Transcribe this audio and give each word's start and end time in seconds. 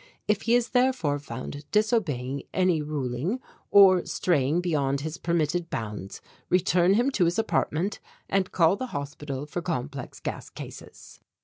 If 0.27 0.41
he 0.49 0.55
is 0.55 0.69
therefore 0.69 1.19
found 1.19 1.69
disobeying 1.69 2.41
any 2.55 2.81
ruling 2.81 3.39
or 3.69 4.03
straying 4.05 4.59
beyond 4.59 5.01
his 5.01 5.19
permitted 5.19 5.69
bounds, 5.69 6.21
return 6.49 6.95
him 6.95 7.11
to 7.11 7.25
his 7.25 7.37
apartment 7.37 7.99
and 8.27 8.51
call 8.51 8.75
the 8.75 8.87
Hospital 8.97 9.45
for 9.45 9.61
Complex 9.61 10.19
Gas 10.19 10.49
Cases." 10.49 11.19